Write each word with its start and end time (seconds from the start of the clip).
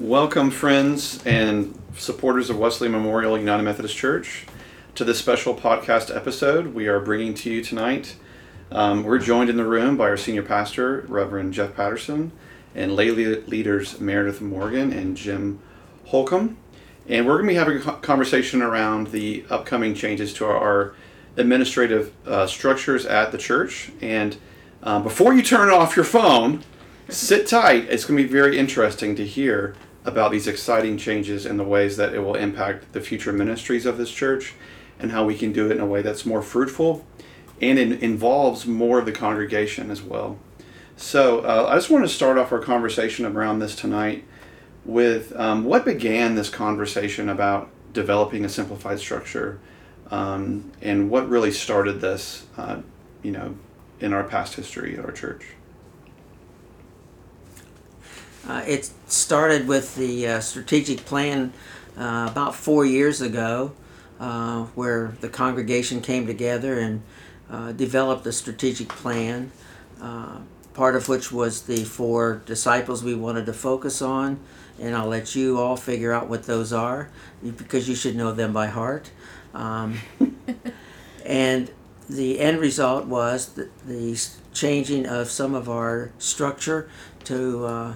Welcome, 0.00 0.50
friends 0.50 1.22
and 1.26 1.78
supporters 1.94 2.48
of 2.48 2.58
Wesley 2.58 2.88
Memorial 2.88 3.38
United 3.38 3.64
Methodist 3.64 3.94
Church, 3.94 4.46
to 4.94 5.04
this 5.04 5.18
special 5.18 5.54
podcast 5.54 6.16
episode 6.16 6.68
we 6.68 6.88
are 6.88 7.00
bringing 7.00 7.34
to 7.34 7.50
you 7.50 7.62
tonight. 7.62 8.16
Um, 8.72 9.04
we're 9.04 9.18
joined 9.18 9.50
in 9.50 9.58
the 9.58 9.66
room 9.66 9.98
by 9.98 10.04
our 10.04 10.16
senior 10.16 10.42
pastor, 10.42 11.04
Reverend 11.06 11.52
Jeff 11.52 11.76
Patterson, 11.76 12.32
and 12.74 12.96
lay 12.96 13.10
leaders 13.10 14.00
Meredith 14.00 14.40
Morgan 14.40 14.90
and 14.90 15.18
Jim 15.18 15.60
Holcomb. 16.06 16.56
And 17.06 17.26
we're 17.26 17.34
going 17.34 17.48
to 17.48 17.52
be 17.52 17.58
having 17.58 17.76
a 17.76 18.00
conversation 18.00 18.62
around 18.62 19.08
the 19.08 19.44
upcoming 19.50 19.92
changes 19.94 20.32
to 20.34 20.46
our 20.46 20.94
administrative 21.36 22.14
uh, 22.26 22.46
structures 22.46 23.04
at 23.04 23.32
the 23.32 23.38
church. 23.38 23.92
And 24.00 24.38
um, 24.82 25.02
before 25.02 25.34
you 25.34 25.42
turn 25.42 25.68
off 25.68 25.94
your 25.94 26.06
phone, 26.06 26.64
sit 27.10 27.46
tight. 27.46 27.84
It's 27.90 28.06
going 28.06 28.16
to 28.16 28.22
be 28.22 28.32
very 28.32 28.56
interesting 28.56 29.14
to 29.16 29.26
hear 29.26 29.74
about 30.04 30.30
these 30.32 30.46
exciting 30.46 30.96
changes 30.96 31.44
and 31.44 31.58
the 31.58 31.64
ways 31.64 31.96
that 31.96 32.14
it 32.14 32.20
will 32.20 32.34
impact 32.34 32.92
the 32.92 33.00
future 33.00 33.32
ministries 33.32 33.86
of 33.86 33.98
this 33.98 34.10
church 34.10 34.54
and 34.98 35.12
how 35.12 35.24
we 35.24 35.36
can 35.36 35.52
do 35.52 35.66
it 35.66 35.72
in 35.72 35.80
a 35.80 35.86
way 35.86 36.02
that's 36.02 36.24
more 36.24 36.42
fruitful 36.42 37.04
and 37.60 37.78
it 37.78 38.02
involves 38.02 38.66
more 38.66 38.98
of 38.98 39.06
the 39.06 39.12
congregation 39.12 39.90
as 39.90 40.02
well. 40.02 40.38
So 40.96 41.40
uh, 41.40 41.66
I 41.68 41.74
just 41.74 41.90
want 41.90 42.04
to 42.04 42.08
start 42.08 42.38
off 42.38 42.52
our 42.52 42.58
conversation 42.58 43.24
around 43.24 43.58
this 43.58 43.74
tonight 43.74 44.24
with 44.84 45.34
um, 45.38 45.64
what 45.64 45.84
began 45.84 46.34
this 46.34 46.48
conversation 46.48 47.28
about 47.28 47.70
developing 47.92 48.44
a 48.44 48.48
simplified 48.48 48.98
structure 48.98 49.60
um, 50.10 50.72
and 50.80 51.10
what 51.10 51.28
really 51.28 51.52
started 51.52 52.00
this, 52.00 52.46
uh, 52.56 52.80
you 53.22 53.30
know, 53.30 53.54
in 54.00 54.12
our 54.12 54.24
past 54.24 54.54
history 54.54 54.96
at 54.98 55.04
our 55.04 55.12
church. 55.12 55.44
Uh, 58.48 58.62
it 58.66 58.90
started 59.06 59.68
with 59.68 59.96
the 59.96 60.26
uh, 60.26 60.40
strategic 60.40 61.04
plan 61.04 61.52
uh, 61.96 62.28
about 62.30 62.54
four 62.54 62.84
years 62.84 63.20
ago, 63.20 63.72
uh, 64.18 64.64
where 64.74 65.14
the 65.20 65.28
congregation 65.28 66.00
came 66.00 66.26
together 66.26 66.78
and 66.78 67.02
uh, 67.50 67.72
developed 67.72 68.26
a 68.26 68.32
strategic 68.32 68.88
plan, 68.88 69.50
uh, 70.00 70.38
part 70.72 70.96
of 70.96 71.08
which 71.08 71.32
was 71.32 71.62
the 71.62 71.84
four 71.84 72.42
disciples 72.46 73.02
we 73.02 73.14
wanted 73.14 73.46
to 73.46 73.52
focus 73.52 74.00
on. 74.00 74.38
And 74.78 74.96
I'll 74.96 75.08
let 75.08 75.34
you 75.34 75.58
all 75.58 75.76
figure 75.76 76.12
out 76.12 76.28
what 76.28 76.44
those 76.44 76.72
are 76.72 77.10
because 77.42 77.88
you 77.88 77.94
should 77.94 78.16
know 78.16 78.32
them 78.32 78.52
by 78.52 78.68
heart. 78.68 79.10
Um, 79.52 79.98
and 81.26 81.70
the 82.08 82.40
end 82.40 82.60
result 82.60 83.06
was 83.06 83.48
the, 83.48 83.68
the, 83.84 84.18
changing 84.52 85.06
of 85.06 85.30
some 85.30 85.54
of 85.54 85.68
our 85.68 86.10
structure 86.18 86.90
to 87.22 87.94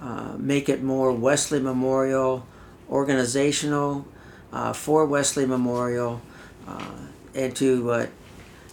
uh, 0.00 0.34
make 0.38 0.68
it 0.68 0.82
more 0.82 1.12
Wesley 1.12 1.60
Memorial 1.60 2.46
organizational 2.88 4.06
uh, 4.52 4.72
for 4.72 5.06
Wesley 5.06 5.46
Memorial 5.46 6.20
uh, 6.66 6.96
and 7.34 7.54
to 7.56 7.90
uh, 7.90 8.06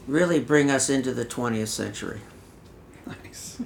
really 0.07 0.39
bring 0.39 0.71
us 0.71 0.89
into 0.89 1.13
the 1.13 1.25
20th 1.25 1.67
century. 1.67 2.21
Nice. 3.05 3.61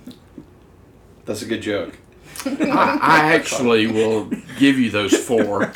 That's 1.25 1.41
a 1.41 1.45
good 1.45 1.61
joke. 1.61 1.97
I, 2.43 2.99
I, 3.01 3.33
actually 3.35 3.85
will 3.85 4.25
give 4.57 4.79
you 4.79 4.89
those 4.89 5.15
four 5.15 5.67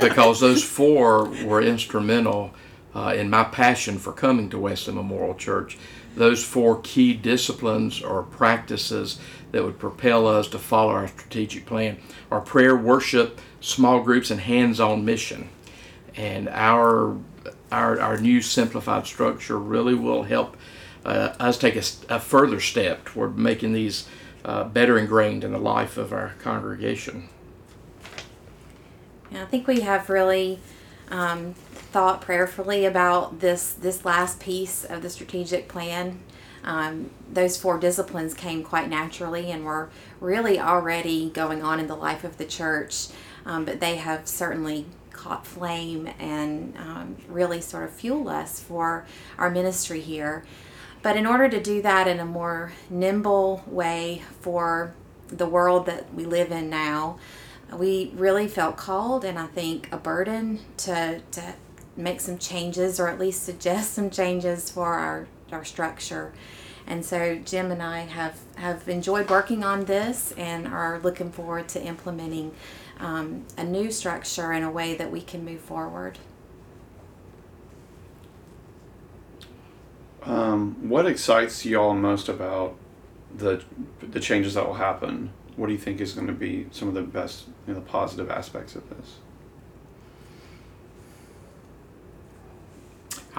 because 0.00 0.40
those 0.40 0.64
four 0.64 1.26
were 1.44 1.60
instrumental 1.60 2.54
uh, 2.94 3.14
in 3.16 3.28
my 3.28 3.44
passion 3.44 3.98
for 3.98 4.12
coming 4.12 4.48
to 4.50 4.58
Wesley 4.58 4.94
Memorial 4.94 5.34
Church. 5.34 5.76
Those 6.16 6.44
four 6.44 6.80
key 6.82 7.14
disciplines 7.14 8.02
or 8.02 8.22
practices 8.22 9.18
that 9.52 9.64
would 9.64 9.78
propel 9.78 10.26
us 10.26 10.48
to 10.48 10.58
follow 10.58 10.92
our 10.92 11.08
strategic 11.08 11.66
plan 11.66 11.98
are 12.30 12.40
prayer, 12.40 12.76
worship, 12.76 13.40
small 13.60 14.00
groups, 14.00 14.30
and 14.30 14.40
hands-on 14.40 15.04
mission. 15.04 15.48
And 16.16 16.48
our 16.48 17.16
our, 17.72 18.00
our 18.00 18.18
new 18.18 18.42
simplified 18.42 19.06
structure 19.06 19.58
really 19.58 19.94
will 19.94 20.24
help 20.24 20.56
uh, 21.04 21.34
us 21.38 21.56
take 21.56 21.76
a, 21.76 21.82
a, 22.08 22.20
further 22.20 22.60
step 22.60 23.04
toward 23.04 23.38
making 23.38 23.72
these 23.72 24.08
uh, 24.44 24.64
better 24.64 24.98
ingrained 24.98 25.44
in 25.44 25.52
the 25.52 25.58
life 25.58 25.96
of 25.96 26.12
our 26.12 26.34
congregation. 26.40 27.28
I 29.32 29.44
think 29.44 29.66
we 29.66 29.80
have 29.80 30.10
really 30.10 30.58
um, 31.10 31.54
thought 31.90 32.20
prayerfully 32.20 32.84
about 32.84 33.40
this 33.40 33.72
this 33.72 34.04
last 34.04 34.40
piece 34.40 34.84
of 34.84 35.02
the 35.02 35.10
strategic 35.10 35.68
plan 35.68 36.20
um, 36.62 37.10
those 37.30 37.56
four 37.56 37.78
disciplines 37.78 38.34
came 38.34 38.62
quite 38.62 38.88
naturally 38.88 39.50
and 39.50 39.64
were 39.64 39.90
really 40.20 40.58
already 40.60 41.30
going 41.30 41.62
on 41.62 41.80
in 41.80 41.86
the 41.86 41.96
life 41.96 42.24
of 42.24 42.36
the 42.36 42.44
church, 42.44 43.08
um, 43.46 43.64
but 43.64 43.80
they 43.80 43.96
have 43.96 44.28
certainly 44.28 44.86
caught 45.12 45.46
flame 45.46 46.08
and 46.18 46.76
um, 46.76 47.16
really 47.28 47.60
sort 47.60 47.84
of 47.84 47.90
fuel 47.90 48.28
us 48.28 48.60
for 48.60 49.06
our 49.38 49.50
ministry 49.50 50.00
here. 50.00 50.44
But 51.02 51.16
in 51.16 51.26
order 51.26 51.48
to 51.48 51.60
do 51.60 51.80
that 51.82 52.06
in 52.06 52.20
a 52.20 52.26
more 52.26 52.72
nimble 52.90 53.64
way 53.66 54.22
for 54.40 54.94
the 55.28 55.46
world 55.46 55.86
that 55.86 56.12
we 56.12 56.24
live 56.24 56.52
in 56.52 56.68
now, 56.68 57.18
we 57.72 58.12
really 58.14 58.48
felt 58.48 58.76
called 58.76 59.24
and 59.24 59.38
I 59.38 59.46
think 59.46 59.88
a 59.92 59.96
burden 59.96 60.60
to, 60.78 61.22
to 61.30 61.54
make 62.00 62.20
some 62.20 62.38
changes 62.38 62.98
or 62.98 63.08
at 63.08 63.18
least 63.18 63.44
suggest 63.44 63.94
some 63.94 64.10
changes 64.10 64.70
for 64.70 64.94
our 64.94 65.26
our 65.52 65.64
structure. 65.64 66.32
And 66.86 67.04
so 67.04 67.36
Jim 67.36 67.70
and 67.70 67.82
I 67.82 68.00
have, 68.00 68.40
have 68.56 68.88
enjoyed 68.88 69.30
working 69.30 69.62
on 69.62 69.84
this 69.84 70.32
and 70.36 70.66
are 70.66 70.98
looking 70.98 71.30
forward 71.30 71.68
to 71.68 71.82
implementing 71.82 72.52
um, 72.98 73.44
a 73.56 73.64
new 73.64 73.90
structure 73.90 74.52
in 74.52 74.62
a 74.62 74.70
way 74.70 74.94
that 74.94 75.10
we 75.10 75.20
can 75.20 75.44
move 75.44 75.60
forward. 75.60 76.18
Um, 80.22 80.88
what 80.88 81.06
excites 81.06 81.64
y'all 81.64 81.94
most 81.94 82.28
about 82.28 82.76
the 83.34 83.62
the 84.02 84.20
changes 84.20 84.54
that 84.54 84.66
will 84.66 84.74
happen? 84.74 85.32
What 85.56 85.68
do 85.68 85.72
you 85.72 85.78
think 85.78 86.00
is 86.00 86.12
going 86.12 86.26
to 86.26 86.32
be 86.32 86.66
some 86.72 86.88
of 86.88 86.94
the 86.94 87.02
best, 87.02 87.46
you 87.66 87.72
know, 87.72 87.74
the 87.74 87.86
positive 87.86 88.30
aspects 88.30 88.74
of 88.74 88.88
this? 88.90 89.16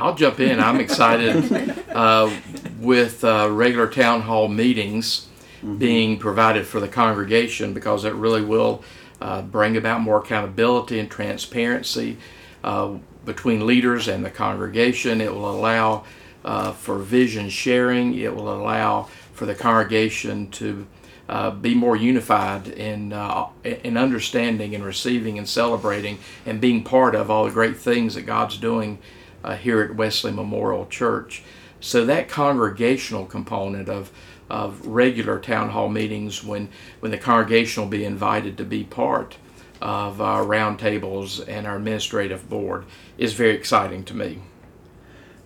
I'll 0.01 0.15
jump 0.15 0.39
in. 0.39 0.59
I'm 0.59 0.79
excited 0.79 1.85
uh, 1.89 2.33
with 2.79 3.23
uh, 3.23 3.49
regular 3.51 3.87
town 3.87 4.21
hall 4.21 4.47
meetings 4.47 5.27
mm-hmm. 5.57 5.77
being 5.77 6.17
provided 6.17 6.65
for 6.65 6.79
the 6.79 6.87
congregation 6.87 7.73
because 7.73 8.03
it 8.03 8.15
really 8.15 8.43
will 8.43 8.83
uh, 9.21 9.43
bring 9.43 9.77
about 9.77 10.01
more 10.01 10.17
accountability 10.17 10.99
and 10.99 11.09
transparency 11.09 12.17
uh, 12.63 12.95
between 13.25 13.67
leaders 13.67 14.07
and 14.07 14.25
the 14.25 14.31
congregation. 14.31 15.21
It 15.21 15.31
will 15.31 15.51
allow 15.51 16.03
uh, 16.43 16.71
for 16.71 16.97
vision 16.97 17.49
sharing. 17.49 18.17
It 18.17 18.35
will 18.35 18.51
allow 18.51 19.03
for 19.33 19.45
the 19.45 19.53
congregation 19.53 20.49
to 20.51 20.87
uh, 21.29 21.51
be 21.51 21.75
more 21.75 21.95
unified 21.95 22.67
in 22.67 23.13
uh, 23.13 23.47
in 23.63 23.97
understanding 23.97 24.73
and 24.73 24.83
receiving 24.83 25.37
and 25.37 25.47
celebrating 25.47 26.17
and 26.45 26.59
being 26.59 26.83
part 26.83 27.13
of 27.13 27.29
all 27.29 27.45
the 27.45 27.51
great 27.51 27.77
things 27.77 28.15
that 28.15 28.23
God's 28.23 28.57
doing 28.57 28.97
uh, 29.43 29.55
here 29.55 29.81
at 29.81 29.95
Wesley 29.95 30.31
Memorial 30.31 30.85
Church. 30.87 31.43
So 31.79 32.05
that 32.05 32.29
congregational 32.29 33.25
component 33.25 33.89
of 33.89 34.11
of 34.49 34.85
regular 34.85 35.39
town 35.39 35.69
hall 35.69 35.87
meetings 35.87 36.43
when 36.43 36.69
when 36.99 37.11
the 37.11 37.17
congregation 37.17 37.83
will 37.83 37.89
be 37.89 38.03
invited 38.03 38.57
to 38.57 38.65
be 38.65 38.83
part 38.83 39.37
of 39.81 40.21
our 40.21 40.43
roundtables 40.43 41.43
and 41.47 41.65
our 41.65 41.77
administrative 41.77 42.49
board 42.49 42.85
is 43.17 43.33
very 43.33 43.55
exciting 43.55 44.03
to 44.03 44.13
me. 44.13 44.39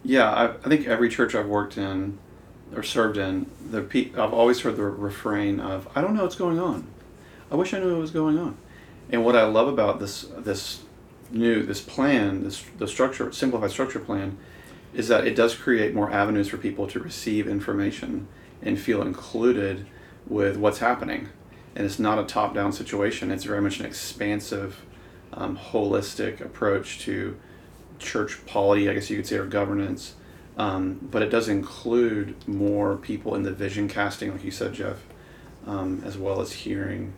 Yeah, 0.04 0.30
I, 0.30 0.46
I 0.50 0.70
think 0.70 0.88
every 0.88 1.10
church 1.10 1.36
I've 1.36 1.48
worked 1.48 1.78
in 1.78 2.18
or 2.76 2.84
served 2.84 3.18
in, 3.18 3.50
the 3.70 3.82
pe- 3.82 4.12
I've 4.18 4.34
always 4.34 4.60
heard 4.62 4.76
the 4.76 4.84
refrain 4.84 5.60
of 5.60 5.88
"I 5.96 6.02
don't 6.02 6.16
know 6.16 6.24
what's 6.24 6.36
going 6.36 6.60
on. 6.60 6.88
I 7.52 7.56
wish 7.56 7.74
I 7.74 7.80
knew 7.80 7.92
what 7.92 8.02
was 8.02 8.12
going 8.12 8.38
on." 8.38 8.58
And 9.12 9.24
what 9.24 9.36
I 9.36 9.44
love 9.44 9.68
about 9.68 10.00
this 10.00 10.24
this 10.38 10.82
new 11.32 11.64
this 11.64 11.82
plan, 11.82 12.44
this 12.44 12.64
the 12.78 12.88
structure 12.88 13.32
simplified 13.32 13.72
structure 13.72 14.00
plan, 14.00 14.38
is 14.94 15.08
that 15.08 15.28
it 15.28 15.36
does 15.36 15.56
create 15.56 15.94
more 15.94 16.12
avenues 16.12 16.48
for 16.48 16.58
people 16.58 16.88
to 16.88 17.00
receive 17.00 17.48
information 17.48 18.28
and 18.62 18.80
feel 18.80 19.02
included 19.02 19.86
with 20.28 20.58
what's 20.58 20.80
happening. 20.80 21.30
And 21.76 21.86
it's 21.86 22.00
not 22.00 22.18
a 22.18 22.24
top-down 22.24 22.72
situation. 22.72 23.32
It's 23.32 23.44
very 23.44 23.62
much 23.62 23.80
an 23.80 23.86
expansive, 23.86 24.82
um, 25.34 25.58
holistic 25.58 26.40
approach 26.40 27.00
to 27.00 27.38
church 28.00 28.46
polity, 28.46 28.90
I 28.90 28.94
guess 28.94 29.10
you 29.10 29.18
could 29.18 29.28
say, 29.28 29.36
or 29.36 29.46
governance. 29.46 30.16
Um, 30.58 31.00
but 31.12 31.22
it 31.22 31.30
does 31.30 31.50
include 31.50 32.48
more 32.48 32.96
people 32.96 33.36
in 33.36 33.44
the 33.44 33.52
vision 33.52 33.90
casting, 33.90 34.32
like 34.32 34.44
you 34.44 34.52
said, 34.52 34.74
Jeff, 34.74 35.04
um, 35.68 36.02
as 36.06 36.18
well 36.18 36.40
as 36.40 36.54
hearing 36.54 37.14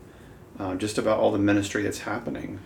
uh, 0.57 0.73
just 0.73 0.97
about 0.97 1.19
all 1.19 1.31
the 1.31 1.37
ministry 1.37 1.83
that's 1.83 1.99
happening 1.99 2.59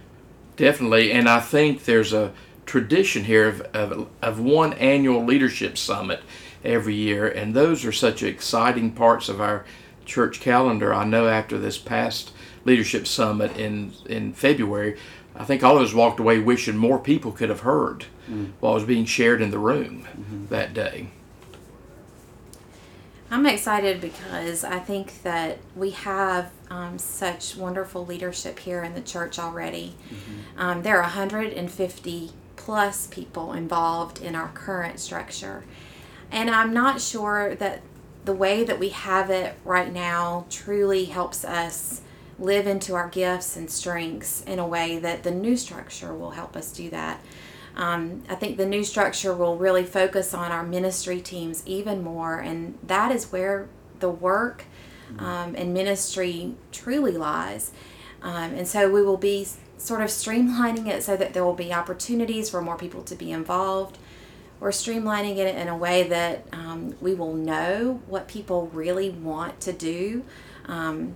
Definitely, 0.61 1.11
and 1.11 1.27
I 1.27 1.39
think 1.39 1.85
there's 1.85 2.13
a 2.13 2.33
tradition 2.67 3.23
here 3.23 3.47
of, 3.47 3.61
of, 3.73 4.07
of 4.21 4.39
one 4.39 4.73
annual 4.73 5.25
leadership 5.25 5.75
summit 5.75 6.21
every 6.63 6.93
year, 6.93 7.27
and 7.27 7.55
those 7.55 7.83
are 7.83 7.91
such 7.91 8.21
exciting 8.21 8.91
parts 8.91 9.27
of 9.27 9.41
our 9.41 9.65
church 10.05 10.39
calendar. 10.39 10.93
I 10.93 11.03
know 11.03 11.27
after 11.27 11.57
this 11.57 11.79
past 11.79 12.31
leadership 12.63 13.07
summit 13.07 13.57
in 13.57 13.93
in 14.05 14.33
February, 14.33 14.99
I 15.35 15.45
think 15.45 15.63
all 15.63 15.77
of 15.77 15.81
us 15.81 15.95
walked 15.95 16.19
away 16.19 16.37
wishing 16.37 16.77
more 16.77 16.99
people 16.99 17.31
could 17.31 17.49
have 17.49 17.61
heard 17.61 18.05
mm-hmm. 18.29 18.51
what 18.59 18.75
was 18.75 18.83
being 18.83 19.05
shared 19.05 19.41
in 19.41 19.49
the 19.49 19.57
room 19.57 20.03
mm-hmm. 20.03 20.45
that 20.49 20.75
day. 20.75 21.07
I'm 23.31 23.47
excited 23.47 23.99
because 23.99 24.65
I 24.65 24.77
think 24.77 25.23
that 25.23 25.57
we 25.75 25.91
have 25.91 26.51
um, 26.69 26.99
such 26.99 27.55
wonderful 27.55 28.05
leadership 28.05 28.59
here 28.59 28.83
in 28.83 28.93
the 28.93 29.01
church 29.01 29.39
already. 29.39 29.95
Mm-hmm. 30.13 30.40
Um, 30.57 30.83
there 30.83 30.97
are 30.97 31.03
150 31.03 32.31
plus 32.55 33.07
people 33.07 33.53
involved 33.53 34.21
in 34.21 34.35
our 34.35 34.49
current 34.49 34.99
structure. 34.99 35.63
And 36.31 36.49
I'm 36.49 36.73
not 36.73 37.01
sure 37.01 37.55
that 37.55 37.81
the 38.23 38.33
way 38.33 38.63
that 38.63 38.79
we 38.79 38.89
have 38.89 39.29
it 39.29 39.55
right 39.65 39.91
now 39.91 40.45
truly 40.49 41.05
helps 41.05 41.43
us 41.43 42.01
live 42.37 42.67
into 42.67 42.93
our 42.95 43.09
gifts 43.09 43.55
and 43.55 43.69
strengths 43.69 44.41
in 44.43 44.59
a 44.59 44.67
way 44.67 44.97
that 44.99 45.23
the 45.23 45.31
new 45.31 45.57
structure 45.57 46.13
will 46.13 46.31
help 46.31 46.55
us 46.55 46.71
do 46.71 46.89
that. 46.89 47.21
Um, 47.75 48.23
I 48.29 48.35
think 48.35 48.57
the 48.57 48.65
new 48.65 48.83
structure 48.83 49.33
will 49.33 49.57
really 49.57 49.85
focus 49.85 50.33
on 50.33 50.51
our 50.51 50.63
ministry 50.63 51.21
teams 51.21 51.63
even 51.65 52.03
more, 52.03 52.39
and 52.39 52.77
that 52.83 53.11
is 53.11 53.31
where 53.31 53.69
the 53.99 54.09
work 54.09 54.65
um, 55.17 55.55
and 55.55 55.73
ministry 55.73 56.55
truly 56.71 57.13
lies. 57.13 57.71
Um, 58.21 58.53
and 58.53 58.67
so 58.67 58.89
we 58.91 59.01
will 59.01 59.17
be 59.17 59.47
sort 59.81 60.01
of 60.01 60.07
streamlining 60.09 60.87
it 60.87 61.03
so 61.03 61.17
that 61.17 61.33
there 61.33 61.43
will 61.43 61.55
be 61.55 61.73
opportunities 61.73 62.49
for 62.49 62.61
more 62.61 62.77
people 62.77 63.01
to 63.03 63.15
be 63.15 63.31
involved. 63.31 63.97
We're 64.59 64.69
streamlining 64.69 65.37
it 65.37 65.55
in 65.55 65.67
a 65.67 65.75
way 65.75 66.03
that 66.03 66.45
um, 66.53 66.95
we 67.01 67.15
will 67.15 67.33
know 67.33 68.01
what 68.05 68.27
people 68.27 68.67
really 68.67 69.09
want 69.09 69.59
to 69.61 69.73
do. 69.73 70.23
Um, 70.67 71.15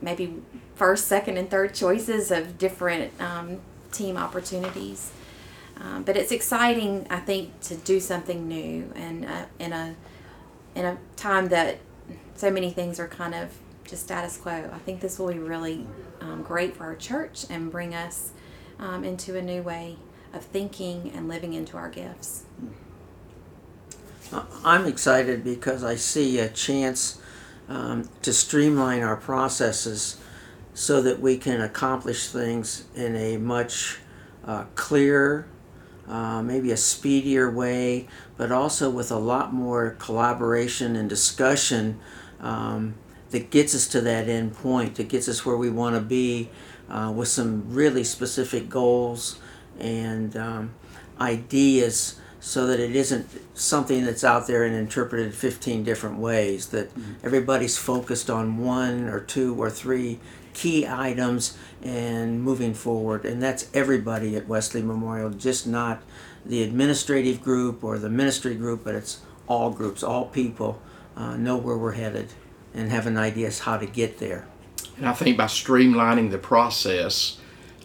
maybe 0.00 0.42
first, 0.74 1.06
second, 1.06 1.36
and 1.36 1.50
third 1.50 1.74
choices 1.74 2.30
of 2.30 2.56
different 2.56 3.12
um, 3.20 3.60
team 3.92 4.16
opportunities. 4.16 5.12
Um, 5.76 6.02
but 6.02 6.16
it's 6.16 6.32
exciting, 6.32 7.06
I 7.10 7.20
think, 7.20 7.60
to 7.62 7.76
do 7.76 8.00
something 8.00 8.48
new 8.48 8.90
and 8.94 9.26
uh, 9.26 9.44
in 9.58 9.72
a 9.72 9.94
in 10.74 10.84
a 10.84 10.96
time 11.16 11.48
that 11.48 11.78
so 12.34 12.50
many 12.50 12.70
things 12.70 12.98
are 12.98 13.08
kind 13.08 13.34
of 13.34 13.50
just 13.90 14.04
status 14.04 14.36
quo. 14.36 14.70
I 14.72 14.78
think 14.78 15.00
this 15.00 15.18
will 15.18 15.32
be 15.32 15.38
really 15.38 15.86
um, 16.20 16.42
great 16.42 16.76
for 16.76 16.84
our 16.84 16.96
church 16.96 17.44
and 17.50 17.70
bring 17.70 17.94
us 17.94 18.32
um, 18.78 19.04
into 19.04 19.36
a 19.36 19.42
new 19.42 19.62
way 19.62 19.96
of 20.32 20.44
thinking 20.44 21.10
and 21.14 21.28
living 21.28 21.54
into 21.54 21.76
our 21.76 21.90
gifts. 21.90 22.44
I'm 24.64 24.86
excited 24.86 25.42
because 25.42 25.82
I 25.82 25.96
see 25.96 26.38
a 26.38 26.48
chance 26.48 27.20
um, 27.68 28.08
to 28.22 28.32
streamline 28.32 29.02
our 29.02 29.16
processes 29.16 30.18
so 30.72 31.02
that 31.02 31.20
we 31.20 31.36
can 31.36 31.60
accomplish 31.60 32.28
things 32.28 32.84
in 32.94 33.16
a 33.16 33.38
much 33.38 33.98
uh, 34.44 34.64
clearer, 34.76 35.46
uh, 36.06 36.42
maybe 36.42 36.70
a 36.70 36.76
speedier 36.76 37.50
way, 37.50 38.06
but 38.36 38.52
also 38.52 38.88
with 38.88 39.10
a 39.10 39.18
lot 39.18 39.52
more 39.52 39.96
collaboration 39.98 40.94
and 40.94 41.08
discussion 41.08 41.98
um, 42.38 42.94
that 43.30 43.50
gets 43.50 43.74
us 43.74 43.86
to 43.88 44.00
that 44.02 44.28
end 44.28 44.54
point, 44.54 44.96
that 44.96 45.08
gets 45.08 45.28
us 45.28 45.46
where 45.46 45.56
we 45.56 45.70
want 45.70 45.94
to 45.94 46.00
be 46.00 46.50
uh, 46.88 47.12
with 47.14 47.28
some 47.28 47.72
really 47.72 48.04
specific 48.04 48.68
goals 48.68 49.38
and 49.78 50.36
um, 50.36 50.74
ideas 51.20 52.18
so 52.40 52.66
that 52.66 52.80
it 52.80 52.96
isn't 52.96 53.28
something 53.54 54.04
that's 54.04 54.24
out 54.24 54.46
there 54.46 54.64
and 54.64 54.74
interpreted 54.74 55.34
15 55.34 55.84
different 55.84 56.18
ways, 56.18 56.68
that 56.68 56.90
everybody's 57.22 57.76
focused 57.76 58.30
on 58.30 58.58
one 58.58 59.08
or 59.08 59.20
two 59.20 59.54
or 59.60 59.68
three 59.68 60.18
key 60.54 60.86
items 60.86 61.56
and 61.82 62.42
moving 62.42 62.72
forward. 62.72 63.26
And 63.26 63.42
that's 63.42 63.68
everybody 63.74 64.36
at 64.36 64.48
Wesley 64.48 64.82
Memorial, 64.82 65.30
just 65.30 65.66
not 65.66 66.02
the 66.44 66.62
administrative 66.62 67.42
group 67.42 67.84
or 67.84 67.98
the 67.98 68.08
ministry 68.08 68.54
group, 68.54 68.84
but 68.84 68.94
it's 68.94 69.20
all 69.46 69.70
groups, 69.70 70.02
all 70.02 70.26
people 70.26 70.80
uh, 71.16 71.36
know 71.36 71.58
where 71.58 71.76
we're 71.76 71.92
headed 71.92 72.28
and 72.74 72.90
have 72.90 73.06
an 73.06 73.16
idea 73.16 73.48
as 73.48 73.60
how 73.60 73.76
to 73.76 73.86
get 73.86 74.18
there. 74.18 74.46
And 74.96 75.08
I 75.08 75.12
think 75.12 75.36
by 75.36 75.46
streamlining 75.46 76.30
the 76.30 76.38
process, 76.38 77.38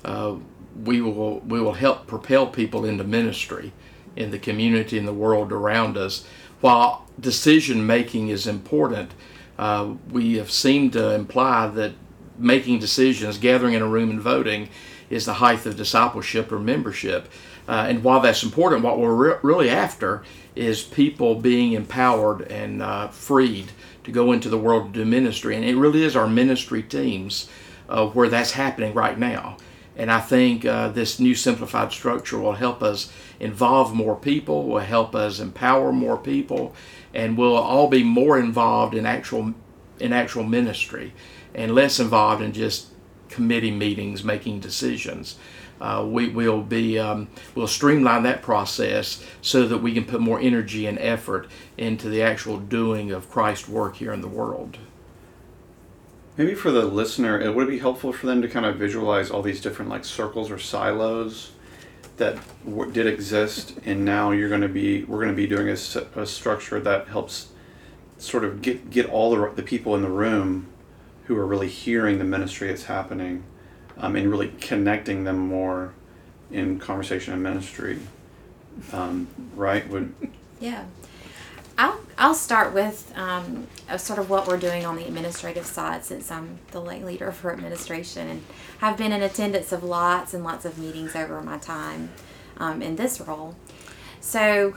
uh, 0.04 0.36
we 0.84 1.02
will 1.02 1.40
we 1.40 1.62
will 1.62 1.74
help 1.74 2.08
propel 2.08 2.48
people 2.48 2.86
into 2.86 3.04
ministry 3.04 3.72
in 4.16 4.32
the 4.32 4.40
community 4.40 4.98
and 4.98 5.08
the 5.08 5.14
world 5.14 5.52
around 5.52 5.98
us. 5.98 6.26
While 6.62 7.08
decision 7.20 7.86
making 7.86 8.30
is 8.30 8.48
important, 8.48 9.12
uh, 9.58 9.94
we 10.12 10.36
have 10.38 10.52
seemed 10.52 10.94
to 10.94 11.12
imply 11.14 11.68
that 11.68 11.94
making 12.38 12.80
decisions, 12.80 13.38
gathering 13.38 13.74
in 13.74 13.82
a 13.82 13.88
room 13.88 14.10
and 14.10 14.20
voting, 14.20 14.70
is 15.10 15.26
the 15.26 15.36
height 15.36 15.66
of 15.66 15.78
discipleship 15.78 16.52
or 16.52 16.60
membership. 16.60 17.30
Uh, 17.68 17.86
and 17.90 18.04
while 18.04 18.20
that's 18.20 18.44
important, 18.44 18.84
what 18.84 19.00
we're 19.00 19.14
re- 19.14 19.40
really 19.42 19.70
after 19.70 20.24
is 20.56 20.84
people 20.84 21.36
being 21.36 21.74
empowered 21.74 22.42
and 22.44 22.82
uh, 22.82 23.08
freed 23.08 23.72
to 24.06 24.12
go 24.12 24.32
into 24.32 24.50
the 24.50 24.58
world 24.58 24.94
to 24.94 25.00
do 25.00 25.06
ministry. 25.06 25.56
And 25.56 25.66
it 25.66 25.76
really 25.76 26.04
is 26.04 26.16
our 26.16 26.28
ministry 26.28 26.82
teams 26.84 27.50
uh, 27.90 28.08
where 28.08 28.30
that's 28.30 28.52
happening 28.52 28.94
right 28.94 29.18
now. 29.18 29.58
And 29.98 30.12
I 30.12 30.20
think 30.20 30.66
uh, 30.66 30.90
this 30.90 31.20
new 31.20 31.36
simplified 31.36 31.92
structure 31.92 32.38
will 32.38 32.54
help 32.54 32.84
us 32.84 33.12
involve 33.40 33.94
more 33.94 34.16
people, 34.16 34.68
will 34.68 34.80
help 34.80 35.16
us 35.16 35.40
empower 35.40 35.92
more 35.92 36.18
people, 36.18 36.76
and 37.14 37.38
we'll 37.38 37.56
all 37.56 37.88
be 37.88 38.04
more 38.04 38.38
involved 38.38 38.94
in 38.94 39.06
actual 39.06 39.54
in 39.98 40.12
actual 40.12 40.44
ministry 40.44 41.14
and 41.54 41.74
less 41.74 42.02
involved 42.02 42.42
in 42.42 42.52
just 42.52 42.88
committee 43.30 43.72
meetings 43.72 44.24
making 44.24 44.60
decisions. 44.60 45.38
Uh, 45.80 46.06
we 46.08 46.30
will 46.30 46.62
be 46.62 46.98
um, 46.98 47.28
we'll 47.54 47.68
streamline 47.68 48.24
that 48.24 48.42
process 48.42 49.24
so 49.42 49.68
that 49.68 49.80
we 49.80 49.94
can 49.94 50.06
put 50.06 50.22
more 50.22 50.40
energy 50.40 50.86
and 50.88 50.98
effort 51.00 51.48
into 51.78 52.10
the 52.10 52.22
actual 52.22 52.58
doing 52.58 53.12
of 53.12 53.30
Christ's 53.30 53.68
work 53.68 53.98
here 53.98 54.14
in 54.14 54.22
the 54.22 54.28
world. 54.28 54.78
Maybe 56.38 56.54
for 56.54 56.72
the 56.72 56.86
listener, 56.86 57.40
it 57.40 57.56
would 57.56 57.68
be 57.68 57.80
helpful 57.80 58.12
for 58.12 58.26
them 58.26 58.42
to 58.42 58.48
kind 58.48 58.66
of 58.66 58.76
visualize 58.76 59.32
all 59.32 59.42
these 59.42 59.62
different 59.62 59.90
like 59.90 60.04
circles 60.04 60.52
or 60.52 60.60
silos 60.60 61.52
that 62.18 62.38
w- 62.66 62.92
did 62.92 63.08
exist, 63.08 63.78
and 63.86 64.04
now 64.04 64.32
you're 64.32 64.50
going 64.50 64.62
to 64.62 64.68
be 64.70 65.04
we're 65.04 65.20
going 65.24 65.30
to 65.30 65.36
be 65.36 65.48
doing 65.48 65.70
a, 65.70 66.20
a 66.20 66.26
structure 66.26 66.80
that 66.80 67.08
helps 67.08 67.50
sort 68.18 68.44
of 68.44 68.62
get 68.62 68.90
get 68.90 69.10
all 69.10 69.36
the 69.36 69.52
the 69.56 69.64
people 69.64 69.96
in 69.96 70.02
the 70.02 70.10
room 70.10 70.68
who 71.26 71.38
are 71.38 71.46
really 71.46 71.68
hearing 71.68 72.20
the 72.20 72.24
ministry 72.24 72.68
that's 72.68 72.84
happening, 72.86 73.44
um, 73.98 74.16
and 74.16 74.30
really 74.30 74.50
connecting 74.60 75.24
them 75.24 75.38
more 75.38 75.94
in 76.52 76.80
conversation 76.80 77.34
and 77.34 77.44
ministry. 77.44 78.00
Um, 78.92 79.28
right? 79.56 79.88
Would 79.90 80.14
Yeah. 80.60 80.86
I'll, 81.78 82.00
I'll 82.18 82.36
start 82.36 82.74
with 82.74 83.12
um, 83.18 83.68
sort 83.98 84.18
of 84.18 84.30
what 84.30 84.48
we're 84.48 84.58
doing 84.58 84.86
on 84.86 84.96
the 84.96 85.06
administrative 85.06 85.66
side 85.66 86.06
since 86.06 86.32
I'm 86.32 86.60
the 86.72 86.80
lay 86.80 87.04
leader 87.04 87.34
for 87.34 87.52
administration 87.52 88.30
and 88.30 88.44
I've 88.82 88.98
been 88.98 89.12
in 89.12 89.22
attendance 89.22 89.74
of 89.74 89.84
lots 89.84 90.34
and 90.34 90.44
lots 90.44 90.64
of 90.64 90.78
meetings 90.78 91.16
over 91.16 91.42
my 91.42 91.58
time 91.58 92.12
um, 92.58 92.82
in 92.82 92.96
this 92.96 93.20
role. 93.20 93.56
So, 94.22 94.74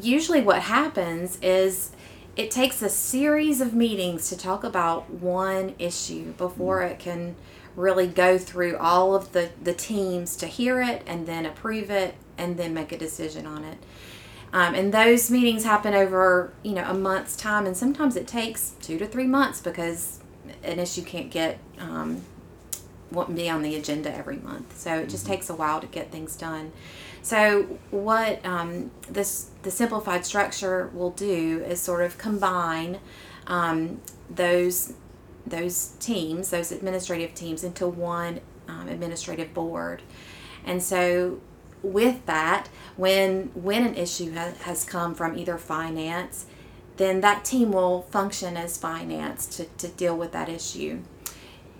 usually, 0.00 0.40
what 0.40 0.62
happens 0.62 1.38
is 1.40 1.92
it 2.36 2.50
takes 2.50 2.82
a 2.82 2.88
series 2.88 3.60
of 3.60 3.74
meetings 3.74 4.28
to 4.28 4.36
talk 4.36 4.64
about 4.64 5.10
one 5.10 5.74
issue 5.78 6.32
before 6.32 6.82
it 6.82 6.98
can 6.98 7.36
really 7.76 8.06
go 8.06 8.38
through 8.38 8.76
all 8.78 9.14
of 9.14 9.32
the, 9.32 9.50
the 9.62 9.74
teams 9.74 10.36
to 10.36 10.46
hear 10.46 10.80
it 10.80 11.02
and 11.06 11.26
then 11.26 11.44
approve 11.46 11.90
it 11.90 12.14
and 12.38 12.56
then 12.56 12.72
make 12.74 12.92
a 12.92 12.98
decision 12.98 13.46
on 13.46 13.64
it. 13.64 13.78
Um, 14.52 14.74
and 14.74 14.94
those 14.94 15.30
meetings 15.30 15.64
happen 15.64 15.94
over, 15.94 16.52
you 16.62 16.72
know, 16.72 16.84
a 16.84 16.94
month's 16.94 17.36
time, 17.36 17.66
and 17.66 17.76
sometimes 17.76 18.14
it 18.14 18.28
takes 18.28 18.74
two 18.80 18.98
to 18.98 19.06
three 19.06 19.26
months 19.26 19.60
because 19.60 20.20
an 20.62 20.78
issue 20.78 21.02
can't 21.02 21.30
get 21.30 21.58
um, 21.80 22.22
won't 23.10 23.34
be 23.34 23.48
on 23.50 23.62
the 23.62 23.74
agenda 23.74 24.14
every 24.14 24.36
month. 24.36 24.78
So 24.78 24.98
it 25.00 25.08
just 25.08 25.26
takes 25.26 25.50
a 25.50 25.54
while 25.54 25.80
to 25.80 25.86
get 25.86 26.10
things 26.10 26.36
done. 26.36 26.72
So 27.22 27.78
what 27.90 28.44
um, 28.44 28.90
this 29.08 29.50
the 29.62 29.70
simplified 29.70 30.26
structure 30.26 30.90
will 30.92 31.10
do 31.10 31.64
is 31.66 31.80
sort 31.80 32.02
of 32.02 32.18
combine 32.18 32.98
um, 33.46 34.00
those 34.28 34.92
those 35.46 35.88
teams, 36.00 36.50
those 36.50 36.72
administrative 36.72 37.34
teams, 37.34 37.64
into 37.64 37.86
one 37.86 38.40
um, 38.68 38.88
administrative 38.88 39.52
board, 39.52 40.02
and 40.64 40.82
so 40.82 41.40
with 41.82 42.24
that, 42.26 42.68
when 42.96 43.50
when 43.54 43.86
an 43.86 43.94
issue 43.94 44.34
ha- 44.34 44.54
has 44.62 44.84
come 44.84 45.14
from 45.14 45.36
either 45.36 45.58
finance, 45.58 46.46
then 46.96 47.20
that 47.20 47.44
team 47.44 47.72
will 47.72 48.02
function 48.10 48.56
as 48.56 48.78
finance 48.78 49.46
to, 49.46 49.64
to 49.78 49.88
deal 49.88 50.16
with 50.16 50.32
that 50.32 50.48
issue. 50.48 51.00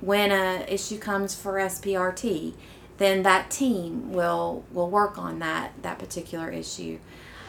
When 0.01 0.31
a 0.31 0.67
issue 0.69 0.99
comes 0.99 1.35
for 1.35 1.55
SPRT, 1.55 2.55
then 2.99 3.23
that 3.23 3.51
team 3.51 4.13
will 4.13 4.65
will 4.71 4.91
work 4.91 5.19
on 5.19 5.39
that 5.39 5.73
that 5.83 5.99
particular 5.99 6.51
issue. 6.51 6.99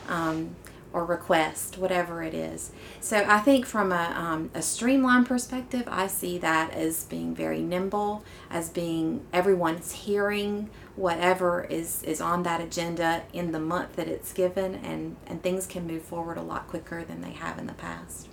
Um, 0.07 0.55
or 0.95 1.03
request, 1.03 1.77
whatever 1.77 2.23
it 2.23 2.33
is. 2.33 2.71
So 3.01 3.25
I 3.27 3.39
think 3.39 3.65
from 3.65 3.91
a, 3.91 4.13
um, 4.15 4.49
a 4.53 4.61
streamlined 4.61 5.27
perspective, 5.27 5.83
I 5.87 6.07
see 6.07 6.37
that 6.37 6.71
as 6.71 7.03
being 7.03 7.35
very 7.35 7.59
nimble, 7.59 8.23
as 8.49 8.69
being 8.69 9.25
everyone's 9.33 9.91
hearing 9.91 10.69
whatever 10.95 11.65
is, 11.65 12.01
is 12.03 12.21
on 12.21 12.43
that 12.43 12.61
agenda 12.61 13.23
in 13.33 13.51
the 13.51 13.59
month 13.59 13.97
that 13.97 14.07
it's 14.07 14.31
given, 14.31 14.75
and, 14.75 15.17
and 15.27 15.43
things 15.43 15.67
can 15.67 15.85
move 15.85 16.01
forward 16.01 16.37
a 16.37 16.41
lot 16.41 16.65
quicker 16.67 17.03
than 17.03 17.19
they 17.19 17.31
have 17.31 17.59
in 17.59 17.67
the 17.67 17.73
past. 17.73 18.29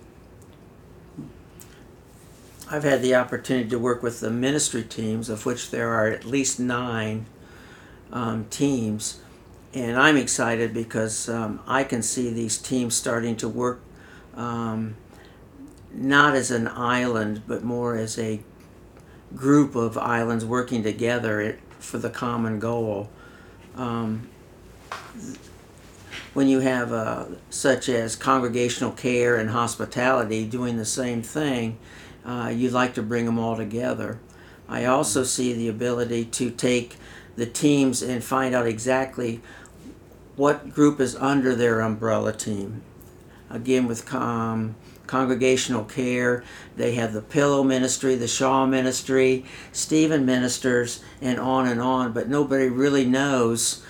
I've 2.71 2.85
had 2.85 3.01
the 3.01 3.13
opportunity 3.15 3.69
to 3.71 3.77
work 3.77 4.01
with 4.01 4.21
the 4.21 4.31
ministry 4.31 4.83
teams, 4.83 5.27
of 5.27 5.45
which 5.45 5.69
there 5.69 5.89
are 5.89 6.07
at 6.07 6.23
least 6.23 6.61
nine 6.61 7.25
um, 8.13 8.45
teams. 8.45 9.19
And 9.73 9.97
I'm 9.97 10.17
excited 10.17 10.73
because 10.73 11.27
um, 11.27 11.59
I 11.65 11.83
can 11.83 12.03
see 12.03 12.31
these 12.31 12.57
teams 12.59 12.93
starting 12.93 13.35
to 13.37 13.49
work 13.49 13.81
um, 14.35 14.95
not 15.91 16.35
as 16.35 16.51
an 16.51 16.67
island, 16.67 17.43
but 17.47 17.63
more 17.63 17.95
as 17.95 18.19
a 18.19 18.41
group 19.35 19.75
of 19.75 19.97
islands 19.97 20.45
working 20.45 20.83
together 20.83 21.57
for 21.79 21.97
the 21.97 22.09
common 22.09 22.59
goal. 22.59 23.09
Um, 23.75 24.29
when 26.33 26.47
you 26.47 26.59
have 26.59 26.91
uh, 26.91 27.25
such 27.49 27.89
as 27.89 28.15
congregational 28.15 28.91
care 28.91 29.37
and 29.37 29.49
hospitality 29.49 30.45
doing 30.45 30.77
the 30.77 30.85
same 30.85 31.21
thing, 31.21 31.77
uh, 32.25 32.51
you'd 32.53 32.73
like 32.73 32.93
to 32.95 33.03
bring 33.03 33.25
them 33.25 33.39
all 33.39 33.55
together. 33.55 34.19
I 34.67 34.85
also 34.85 35.23
see 35.23 35.53
the 35.53 35.67
ability 35.67 36.25
to 36.25 36.49
take 36.49 36.97
the 37.35 37.45
teams 37.45 38.01
and 38.01 38.23
find 38.23 38.53
out 38.53 38.67
exactly 38.67 39.41
what 40.35 40.73
group 40.73 40.99
is 40.99 41.15
under 41.15 41.55
their 41.55 41.81
umbrella 41.81 42.33
team. 42.33 42.81
Again, 43.49 43.87
with 43.87 44.11
um, 44.13 44.75
congregational 45.05 45.83
care, 45.83 46.43
they 46.75 46.95
have 46.95 47.13
the 47.13 47.21
Pillow 47.21 47.63
Ministry, 47.63 48.15
the 48.15 48.27
Shawl 48.27 48.65
Ministry, 48.65 49.45
Stephen 49.71 50.25
ministers, 50.25 51.03
and 51.21 51.39
on 51.39 51.67
and 51.67 51.79
on, 51.79 52.13
but 52.13 52.27
nobody 52.27 52.67
really 52.67 53.05
knows 53.05 53.83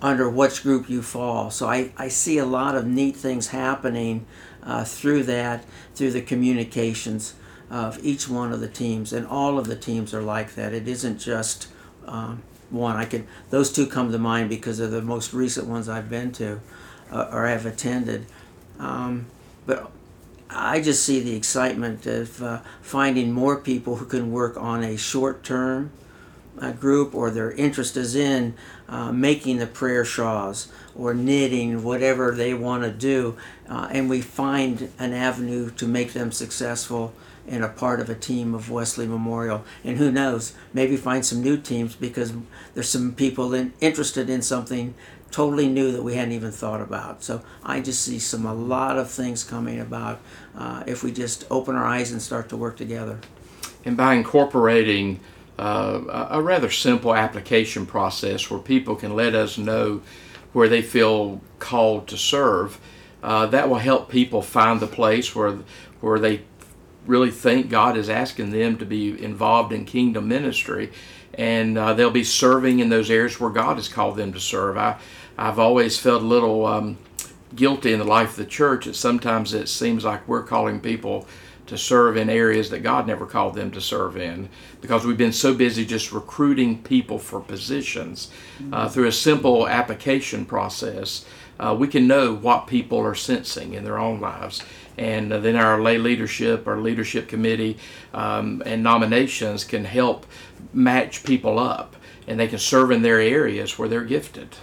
under 0.00 0.30
which 0.30 0.62
group 0.62 0.88
you 0.88 1.02
fall. 1.02 1.50
So 1.50 1.66
I, 1.66 1.90
I 1.96 2.08
see 2.08 2.38
a 2.38 2.46
lot 2.46 2.76
of 2.76 2.86
neat 2.86 3.16
things 3.16 3.48
happening 3.48 4.24
uh, 4.62 4.84
through 4.84 5.24
that, 5.24 5.64
through 5.94 6.12
the 6.12 6.22
communications 6.22 7.34
of 7.70 8.02
each 8.04 8.28
one 8.28 8.52
of 8.52 8.60
the 8.60 8.68
teams, 8.68 9.12
and 9.12 9.26
all 9.26 9.58
of 9.58 9.66
the 9.66 9.76
teams 9.76 10.14
are 10.14 10.22
like 10.22 10.54
that. 10.54 10.72
It 10.72 10.86
isn't 10.86 11.18
just 11.18 11.68
um, 12.06 12.42
one. 12.70 12.96
I 12.96 13.04
could 13.04 13.26
those 13.50 13.72
two 13.72 13.86
come 13.86 14.12
to 14.12 14.18
mind 14.18 14.48
because 14.48 14.78
they're 14.78 14.88
the 14.88 15.02
most 15.02 15.32
recent 15.32 15.66
ones 15.66 15.88
I've 15.88 16.10
been 16.10 16.32
to 16.32 16.60
uh, 17.10 17.28
or 17.32 17.46
have 17.46 17.66
attended. 17.66 18.26
Um, 18.78 19.26
but 19.66 19.90
I 20.50 20.80
just 20.80 21.04
see 21.04 21.20
the 21.20 21.34
excitement 21.34 22.06
of 22.06 22.42
uh, 22.42 22.60
finding 22.82 23.32
more 23.32 23.56
people 23.56 23.96
who 23.96 24.06
can 24.06 24.30
work 24.30 24.56
on 24.56 24.84
a 24.84 24.96
short 24.96 25.42
term 25.42 25.90
uh, 26.60 26.72
group 26.72 27.14
or 27.14 27.30
their 27.30 27.52
interest 27.52 27.96
is 27.96 28.14
in 28.14 28.54
uh, 28.88 29.12
making 29.12 29.58
the 29.58 29.66
prayer 29.66 30.04
shawls 30.04 30.68
or 30.96 31.14
knitting, 31.14 31.82
whatever 31.82 32.32
they 32.32 32.54
want 32.54 32.82
to 32.82 32.90
do, 32.90 33.36
uh, 33.68 33.88
and 33.90 34.08
we 34.08 34.20
find 34.20 34.90
an 34.98 35.12
avenue 35.12 35.70
to 35.70 35.86
make 35.86 36.12
them 36.12 36.30
successful 36.30 37.12
and 37.46 37.62
a 37.62 37.68
part 37.68 38.00
of 38.00 38.08
a 38.08 38.14
team 38.14 38.54
of 38.54 38.70
Wesley 38.70 39.06
Memorial. 39.06 39.64
And 39.82 39.98
who 39.98 40.10
knows, 40.10 40.54
maybe 40.72 40.96
find 40.96 41.24
some 41.24 41.42
new 41.42 41.56
teams 41.56 41.94
because 41.94 42.32
there's 42.74 42.88
some 42.88 43.12
people 43.12 43.52
in, 43.52 43.72
interested 43.80 44.30
in 44.30 44.40
something 44.40 44.94
totally 45.30 45.68
new 45.68 45.90
that 45.92 46.02
we 46.02 46.14
hadn't 46.14 46.32
even 46.32 46.52
thought 46.52 46.80
about. 46.80 47.22
So 47.22 47.42
I 47.64 47.80
just 47.80 48.02
see 48.02 48.18
some 48.18 48.46
a 48.46 48.54
lot 48.54 48.96
of 48.96 49.10
things 49.10 49.42
coming 49.42 49.80
about 49.80 50.20
uh, 50.56 50.84
if 50.86 51.02
we 51.02 51.10
just 51.10 51.44
open 51.50 51.74
our 51.74 51.84
eyes 51.84 52.12
and 52.12 52.22
start 52.22 52.48
to 52.50 52.56
work 52.56 52.76
together. 52.76 53.18
And 53.84 53.96
by 53.96 54.14
incorporating 54.14 55.20
uh, 55.58 56.28
a 56.30 56.42
rather 56.42 56.70
simple 56.70 57.14
application 57.14 57.86
process 57.86 58.50
where 58.50 58.60
people 58.60 58.96
can 58.96 59.14
let 59.14 59.34
us 59.34 59.56
know 59.56 60.02
where 60.52 60.68
they 60.68 60.82
feel 60.82 61.40
called 61.58 62.08
to 62.08 62.16
serve, 62.16 62.80
uh, 63.22 63.46
that 63.46 63.68
will 63.68 63.78
help 63.78 64.08
people 64.08 64.42
find 64.42 64.80
the 64.80 64.86
place 64.86 65.34
where 65.34 65.58
where 66.00 66.18
they 66.18 66.42
really 67.06 67.30
think 67.30 67.68
God 67.68 67.96
is 67.96 68.08
asking 68.08 68.50
them 68.50 68.76
to 68.78 68.86
be 68.86 69.22
involved 69.22 69.72
in 69.72 69.84
kingdom 69.84 70.28
ministry, 70.28 70.90
and 71.34 71.78
uh, 71.78 71.94
they'll 71.94 72.10
be 72.10 72.24
serving 72.24 72.80
in 72.80 72.88
those 72.88 73.10
areas 73.10 73.38
where 73.38 73.50
God 73.50 73.76
has 73.76 73.88
called 73.88 74.16
them 74.16 74.32
to 74.32 74.40
serve. 74.40 74.76
I 74.76 74.98
I've 75.36 75.58
always 75.58 75.98
felt 75.98 76.22
a 76.22 76.26
little 76.26 76.66
um, 76.66 76.98
guilty 77.54 77.92
in 77.92 77.98
the 77.98 78.04
life 78.04 78.30
of 78.30 78.36
the 78.36 78.44
church. 78.44 78.86
That 78.86 78.96
sometimes 78.96 79.54
it 79.54 79.68
seems 79.68 80.04
like 80.04 80.26
we're 80.28 80.42
calling 80.42 80.80
people 80.80 81.26
to 81.66 81.78
serve 81.78 82.16
in 82.16 82.28
areas 82.28 82.70
that 82.70 82.80
God 82.80 83.06
never 83.06 83.26
called 83.26 83.54
them 83.54 83.70
to 83.70 83.80
serve 83.80 84.16
in 84.16 84.48
because 84.80 85.04
we've 85.04 85.16
been 85.16 85.32
so 85.32 85.54
busy 85.54 85.84
just 85.84 86.12
recruiting 86.12 86.82
people 86.82 87.18
for 87.18 87.40
positions. 87.40 88.30
Uh, 88.72 88.88
through 88.88 89.06
a 89.06 89.12
simple 89.12 89.66
application 89.66 90.44
process, 90.44 91.24
uh, 91.58 91.74
we 91.78 91.88
can 91.88 92.06
know 92.06 92.34
what 92.34 92.66
people 92.66 92.98
are 92.98 93.14
sensing 93.14 93.74
in 93.74 93.84
their 93.84 93.98
own 93.98 94.20
lives. 94.20 94.62
And 94.98 95.32
uh, 95.32 95.38
then 95.38 95.56
our 95.56 95.80
lay 95.80 95.98
leadership, 95.98 96.66
our 96.66 96.78
leadership 96.78 97.28
committee, 97.28 97.78
um, 98.12 98.62
and 98.66 98.82
nominations 98.82 99.64
can 99.64 99.84
help 99.84 100.26
match 100.72 101.24
people 101.24 101.58
up 101.58 101.96
and 102.26 102.38
they 102.40 102.48
can 102.48 102.58
serve 102.58 102.90
in 102.90 103.02
their 103.02 103.20
areas 103.20 103.78
where 103.78 103.88
they're 103.88 104.04
gifted. 104.04 104.56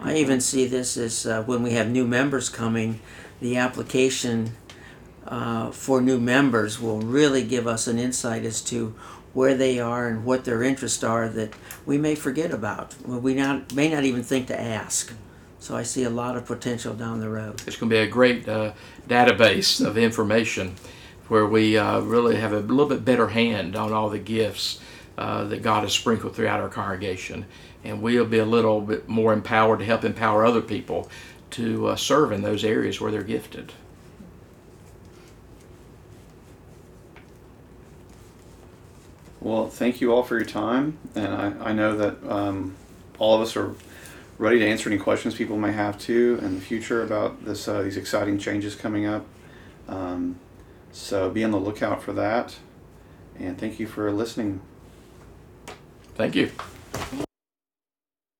I 0.00 0.16
even 0.16 0.40
see 0.40 0.66
this 0.66 0.96
as 0.96 1.26
uh, 1.26 1.42
when 1.44 1.62
we 1.62 1.72
have 1.72 1.88
new 1.88 2.06
members 2.06 2.48
coming, 2.48 3.00
the 3.40 3.56
application 3.56 4.56
uh, 5.26 5.70
for 5.70 6.00
new 6.00 6.18
members 6.18 6.80
will 6.80 7.00
really 7.00 7.44
give 7.44 7.66
us 7.66 7.86
an 7.86 7.98
insight 7.98 8.44
as 8.44 8.60
to 8.62 8.94
where 9.32 9.54
they 9.54 9.80
are 9.80 10.08
and 10.08 10.24
what 10.24 10.44
their 10.44 10.62
interests 10.62 11.02
are 11.02 11.28
that 11.28 11.54
we 11.86 11.96
may 11.96 12.14
forget 12.14 12.50
about. 12.50 12.94
We 13.06 13.34
not, 13.34 13.74
may 13.74 13.88
not 13.88 14.04
even 14.04 14.22
think 14.22 14.46
to 14.48 14.60
ask. 14.60 15.12
So 15.58 15.76
I 15.76 15.84
see 15.84 16.02
a 16.04 16.10
lot 16.10 16.36
of 16.36 16.44
potential 16.44 16.92
down 16.92 17.20
the 17.20 17.28
road. 17.28 17.62
It's 17.66 17.76
going 17.76 17.88
to 17.88 17.96
be 17.96 18.02
a 18.02 18.06
great 18.06 18.48
uh, 18.48 18.72
database 19.08 19.84
of 19.84 19.96
information 19.96 20.74
where 21.28 21.46
we 21.46 21.78
uh, 21.78 22.00
really 22.00 22.36
have 22.36 22.52
a 22.52 22.58
little 22.58 22.86
bit 22.86 23.04
better 23.04 23.28
hand 23.28 23.76
on 23.76 23.92
all 23.92 24.10
the 24.10 24.18
gifts 24.18 24.80
uh, 25.16 25.44
that 25.44 25.62
God 25.62 25.84
has 25.84 25.92
sprinkled 25.92 26.34
throughout 26.34 26.60
our 26.60 26.68
congregation. 26.68 27.46
And 27.84 28.02
we'll 28.02 28.26
be 28.26 28.38
a 28.38 28.44
little 28.44 28.80
bit 28.80 29.08
more 29.08 29.32
empowered 29.32 29.78
to 29.78 29.84
help 29.84 30.04
empower 30.04 30.44
other 30.44 30.60
people 30.60 31.08
to 31.52 31.88
uh, 31.88 31.96
serve 31.96 32.32
in 32.32 32.42
those 32.42 32.64
areas 32.64 33.00
where 33.00 33.12
they're 33.12 33.22
gifted. 33.22 33.72
Well, 39.42 39.68
thank 39.68 40.00
you 40.00 40.12
all 40.12 40.22
for 40.22 40.36
your 40.36 40.44
time, 40.44 40.98
and 41.16 41.26
I, 41.26 41.70
I 41.70 41.72
know 41.72 41.96
that 41.96 42.30
um, 42.30 42.76
all 43.18 43.34
of 43.34 43.40
us 43.40 43.56
are 43.56 43.74
ready 44.38 44.60
to 44.60 44.66
answer 44.66 44.88
any 44.88 44.98
questions 44.98 45.34
people 45.34 45.56
may 45.56 45.72
have 45.72 45.98
too 45.98 46.38
in 46.42 46.54
the 46.54 46.60
future 46.60 47.02
about 47.02 47.44
this 47.44 47.66
uh, 47.66 47.82
these 47.82 47.96
exciting 47.96 48.38
changes 48.38 48.76
coming 48.76 49.04
up. 49.04 49.26
Um, 49.88 50.38
so 50.92 51.28
be 51.28 51.42
on 51.42 51.50
the 51.50 51.58
lookout 51.58 52.04
for 52.04 52.12
that, 52.12 52.54
and 53.36 53.58
thank 53.58 53.80
you 53.80 53.88
for 53.88 54.12
listening. 54.12 54.60
Thank 56.14 56.36
you. 56.36 56.52